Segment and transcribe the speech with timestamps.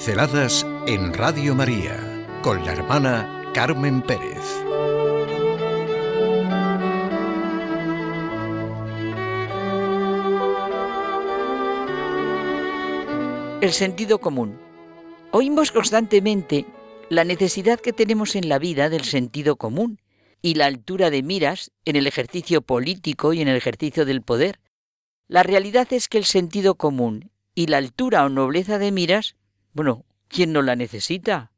[0.00, 4.38] Pinceladas en Radio María con la hermana Carmen Pérez.
[13.60, 14.58] El sentido común.
[15.32, 16.64] Oímos constantemente
[17.10, 20.00] la necesidad que tenemos en la vida del sentido común
[20.40, 24.60] y la altura de miras en el ejercicio político y en el ejercicio del poder.
[25.28, 29.36] La realidad es que el sentido común y la altura o nobleza de miras,
[29.72, 31.52] bueno, ¿quién no la necesita?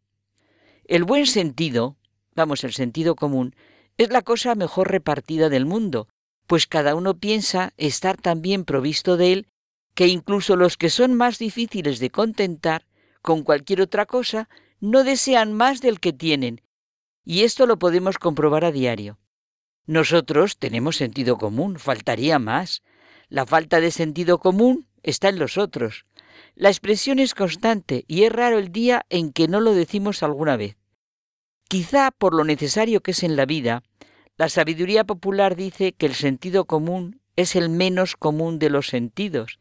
[0.84, 1.97] El buen sentido,
[2.34, 3.55] vamos, el sentido común,
[3.98, 6.09] es la cosa mejor repartida del mundo,
[6.47, 9.47] pues cada uno piensa estar tan bien provisto de él
[9.95, 12.87] que incluso los que son más difíciles de contentar
[13.20, 14.48] con cualquier otra cosa
[14.81, 16.61] no desean más del que tienen,
[17.25, 19.19] y esto lo podemos comprobar a diario.
[19.87, 22.83] Nosotros tenemos sentido común, faltaría más.
[23.28, 26.06] La falta de sentido común está en los otros.
[26.55, 30.56] La expresión es constante y es raro el día en que no lo decimos alguna
[30.56, 30.77] vez.
[31.69, 33.83] Quizá por lo necesario que es en la vida,
[34.36, 39.59] la sabiduría popular dice que el sentido común es el menos común de los sentidos.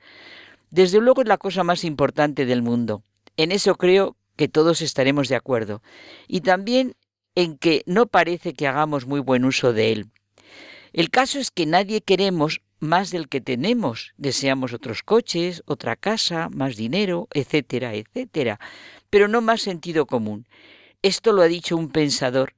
[0.70, 3.04] Desde luego es la cosa más importante del mundo.
[3.38, 5.82] En eso creo que todos estaremos de acuerdo.
[6.28, 6.96] Y también
[7.36, 10.10] en que no parece que hagamos muy buen uso de él.
[10.94, 14.14] El caso es que nadie queremos más del que tenemos.
[14.18, 18.60] Deseamos otros coches, otra casa, más dinero, etcétera, etcétera,
[19.10, 20.46] pero no más sentido común.
[21.02, 22.54] Esto lo ha dicho un pensador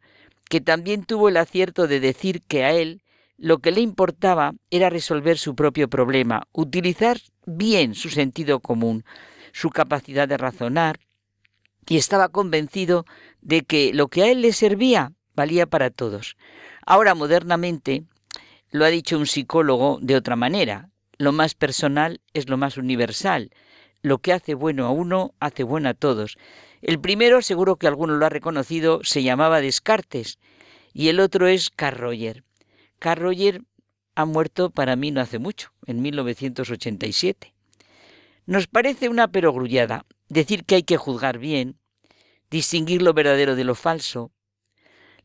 [0.50, 3.04] que también tuvo el acierto de decir que a él
[3.38, 9.04] lo que le importaba era resolver su propio problema, utilizar bien su sentido común,
[9.52, 11.00] su capacidad de razonar,
[11.88, 13.06] y estaba convencido
[13.42, 16.38] de que lo que a él le servía valía para todos.
[16.86, 18.04] Ahora, modernamente,
[18.74, 23.52] lo ha dicho un psicólogo de otra manera, lo más personal es lo más universal.
[24.02, 26.38] Lo que hace bueno a uno hace bueno a todos.
[26.82, 30.40] El primero, seguro que alguno lo ha reconocido, se llamaba Descartes
[30.92, 32.44] y el otro es Carl Roger.
[34.16, 37.54] Ha muerto para mí no hace mucho, en 1987.
[38.48, 41.78] Nos parece una perogrullada decir que hay que juzgar bien,
[42.50, 44.32] distinguir lo verdadero de lo falso.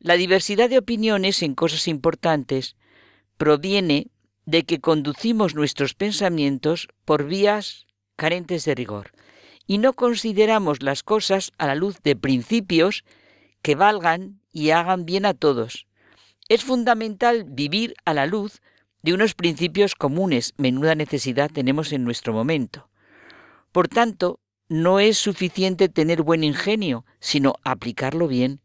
[0.00, 2.76] La diversidad de opiniones en cosas importantes
[3.38, 4.10] proviene
[4.44, 9.12] de que conducimos nuestros pensamientos por vías carentes de rigor
[9.66, 13.04] y no consideramos las cosas a la luz de principios
[13.62, 15.86] que valgan y hagan bien a todos.
[16.48, 18.60] Es fundamental vivir a la luz
[19.02, 22.88] de unos principios comunes, menuda necesidad tenemos en nuestro momento.
[23.70, 28.60] Por tanto, no es suficiente tener buen ingenio, sino aplicarlo bien.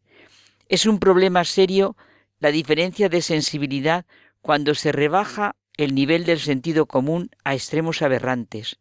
[0.69, 1.95] Es un problema serio
[2.39, 4.05] la diferencia de sensibilidad
[4.43, 8.77] cuando se rebaja el nivel del sentido común a extremos aberrantes.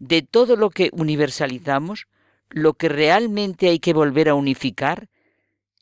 [0.00, 2.08] De todo lo que universalizamos,
[2.50, 5.08] lo que realmente hay que volver a unificar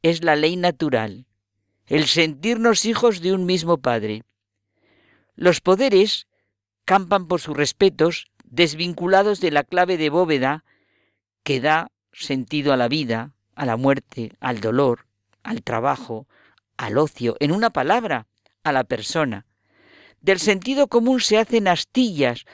[0.02, 1.26] es la ley natural,
[1.86, 4.24] el sentirnos hijos de un mismo Padre.
[5.34, 6.26] Los poderes
[6.84, 10.64] campan por sus respetos desvinculados de la clave de bóveda
[11.44, 15.06] que da sentido a la vida, a la muerte, al dolor,
[15.42, 16.28] al trabajo,
[16.76, 18.26] al ocio, en una palabra,
[18.68, 19.46] a la persona.
[20.20, 22.44] Del sentido común se hacen astillas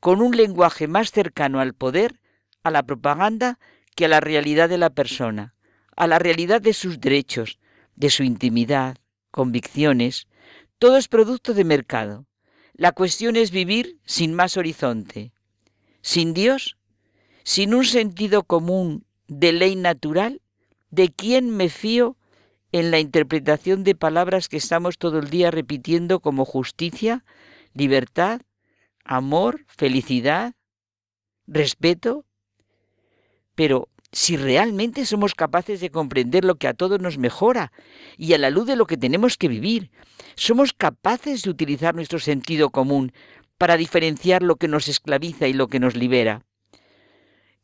[0.00, 2.20] con un lenguaje más cercano al poder,
[2.62, 3.58] a la propaganda,
[3.94, 5.54] que a la realidad de la persona,
[5.96, 7.58] a la realidad de sus derechos,
[7.96, 8.98] de su intimidad,
[9.30, 10.26] convicciones.
[10.78, 12.26] Todo es producto de mercado.
[12.74, 15.32] La cuestión es vivir sin más horizonte,
[16.02, 16.76] sin Dios,
[17.44, 20.42] sin un sentido común de ley natural,
[20.90, 22.16] ¿de quién me fío
[22.74, 27.24] en la interpretación de palabras que estamos todo el día repitiendo como justicia,
[27.72, 28.40] libertad,
[29.04, 30.54] amor, felicidad,
[31.46, 32.24] respeto?
[33.54, 37.70] Pero si realmente somos capaces de comprender lo que a todos nos mejora
[38.16, 39.92] y a la luz de lo que tenemos que vivir,
[40.34, 43.12] somos capaces de utilizar nuestro sentido común
[43.56, 46.42] para diferenciar lo que nos esclaviza y lo que nos libera.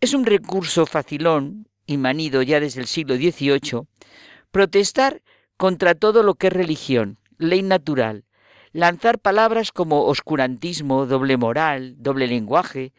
[0.01, 3.89] Es un recurso facilón y manido ya desde el siglo XVIII
[4.51, 5.23] protestar
[5.57, 8.25] contra todo lo que es religión, ley natural,
[8.73, 12.93] lanzar palabras como oscurantismo, doble moral, doble lenguaje.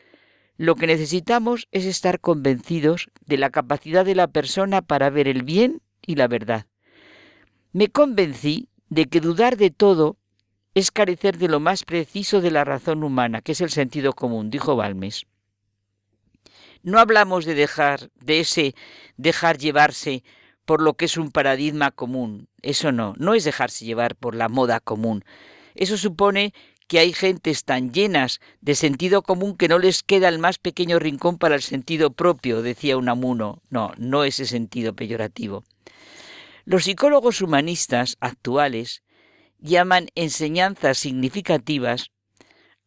[0.57, 5.43] Lo que necesitamos es estar convencidos de la capacidad de la persona para ver el
[5.43, 6.67] bien y la verdad.
[7.71, 10.17] Me convencí de que dudar de todo
[10.73, 14.49] es carecer de lo más preciso de la razón humana, que es el sentido común,
[14.49, 15.25] dijo Balmes.
[16.83, 18.75] No hablamos de dejar, de ese
[19.17, 20.23] dejar llevarse
[20.71, 22.47] por lo que es un paradigma común.
[22.61, 25.25] Eso no, no es dejarse llevar por la moda común.
[25.75, 26.53] Eso supone
[26.87, 30.97] que hay gentes tan llenas de sentido común que no les queda el más pequeño
[30.97, 33.61] rincón para el sentido propio, decía Unamuno.
[33.69, 35.65] No, no ese sentido peyorativo.
[36.63, 39.03] Los psicólogos humanistas actuales
[39.59, 42.11] llaman enseñanzas significativas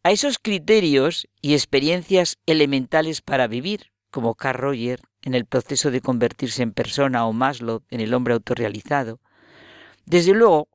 [0.01, 5.99] a esos criterios y experiencias elementales para vivir, como Carl Roger en el proceso de
[5.99, 9.19] convertirse en persona o Maslow en el hombre autorrealizado.
[10.05, 10.69] Desde luego,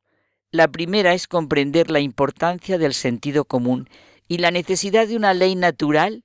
[0.50, 3.88] la primera es comprender la importancia del sentido común
[4.28, 6.24] y la necesidad de una ley natural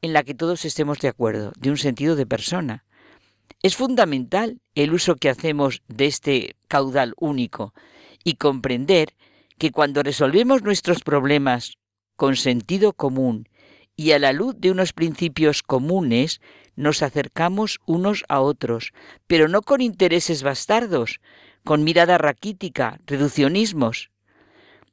[0.00, 2.84] en la que todos estemos de acuerdo, de un sentido de persona.
[3.62, 7.74] Es fundamental el uso que hacemos de este caudal único
[8.22, 9.14] y comprender
[9.58, 11.78] que cuando resolvemos nuestros problemas
[12.14, 13.48] con sentido común
[13.98, 16.40] y a la luz de unos principios comunes,
[16.76, 18.92] nos acercamos unos a otros,
[19.26, 21.20] pero no con intereses bastardos,
[21.64, 24.12] con mirada raquítica, reduccionismos.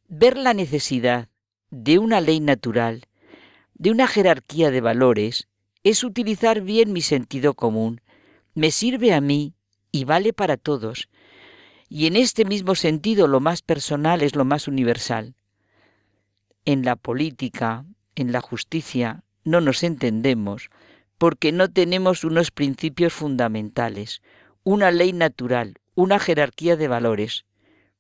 [0.08, 1.30] Ver la necesidad
[1.70, 3.04] de una ley natural,
[3.76, 5.50] de una jerarquía de valores,
[5.84, 8.02] es utilizar bien mi sentido común.
[8.56, 9.54] Me sirve a mí
[9.92, 11.10] y vale para todos.
[11.90, 15.36] Y en este mismo sentido lo más personal es lo más universal.
[16.66, 20.70] En la política, en la justicia, no nos entendemos
[21.18, 24.22] porque no tenemos unos principios fundamentales,
[24.64, 27.46] una ley natural, una jerarquía de valores.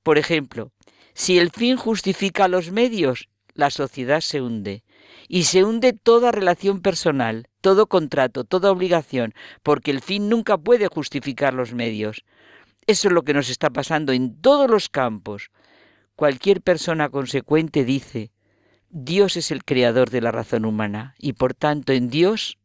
[0.03, 0.71] Por ejemplo,
[1.13, 4.83] si el fin justifica los medios, la sociedad se hunde.
[5.27, 9.33] Y se hunde toda relación personal, todo contrato, toda obligación,
[9.63, 12.25] porque el fin nunca puede justificar los medios.
[12.85, 15.51] Eso es lo que nos está pasando en todos los campos.
[16.15, 18.31] Cualquier persona consecuente dice,
[18.97, 22.57] Dios es el creador de la razón humana, y por tanto en Dios,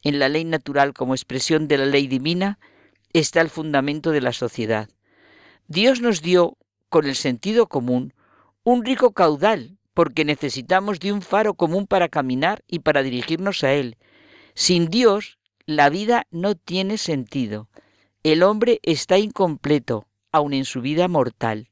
[0.00, 2.58] en la ley natural como expresión de la ley divina,
[3.12, 4.88] está el fundamento de la sociedad.
[5.68, 6.56] Dios nos dio,
[6.88, 8.14] con el sentido común,
[8.64, 13.74] un rico caudal, porque necesitamos de un faro común para caminar y para dirigirnos a
[13.74, 13.98] Él.
[14.54, 17.68] Sin Dios, la vida no tiene sentido.
[18.22, 21.68] El hombre está incompleto, aun en su vida mortal.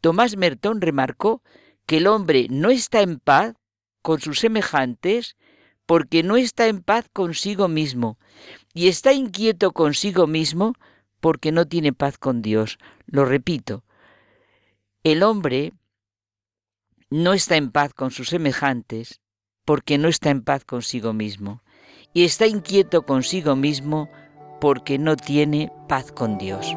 [0.00, 1.42] Tomás Merton remarcó
[1.88, 3.54] que el hombre no está en paz
[4.02, 5.36] con sus semejantes
[5.86, 8.18] porque no está en paz consigo mismo
[8.74, 10.74] y está inquieto consigo mismo
[11.20, 12.78] porque no tiene paz con Dios.
[13.06, 13.84] Lo repito,
[15.02, 15.72] el hombre
[17.08, 19.22] no está en paz con sus semejantes
[19.64, 21.62] porque no está en paz consigo mismo
[22.12, 24.10] y está inquieto consigo mismo
[24.60, 26.76] porque no tiene paz con Dios.